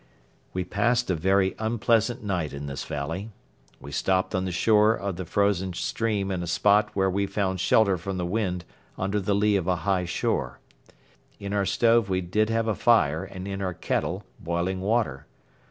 We 0.51 0.63
passed 0.63 1.11
a 1.11 1.15
very 1.15 1.53
unpleasant 1.59 2.23
night 2.23 2.53
in 2.53 2.65
this 2.65 2.83
valley. 2.85 3.29
We 3.79 3.91
stopped 3.91 4.33
on 4.33 4.45
the 4.45 4.51
shore 4.51 4.95
of 4.95 5.15
the 5.15 5.25
frozen 5.25 5.73
stream 5.73 6.31
in 6.31 6.41
a 6.41 6.47
spot 6.47 6.95
where 6.95 7.07
we 7.07 7.27
found 7.27 7.59
shelter 7.59 7.99
from 7.99 8.17
the 8.17 8.25
wind 8.25 8.65
under 8.97 9.19
the 9.19 9.35
lee 9.35 9.57
of 9.57 9.67
a 9.67 9.75
high 9.85 10.05
shore. 10.05 10.57
In 11.39 11.53
our 11.53 11.67
stove 11.67 12.09
we 12.09 12.19
did 12.21 12.49
have 12.49 12.67
a 12.67 12.73
fire 12.73 13.23
and 13.23 13.47
in 13.47 13.61
our 13.61 13.75
kettle 13.75 14.23
boiling 14.41 14.79
water. 14.81 15.27